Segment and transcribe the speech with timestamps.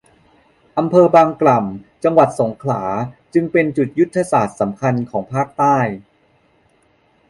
[0.77, 2.83] อำเภอบางกล่ำ จังหวัดสงขลา
[3.33, 5.77] จึงเป็นจุดยุทธศาสตร์สำคัญของภาคใต้